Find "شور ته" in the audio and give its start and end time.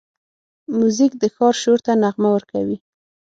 1.61-1.93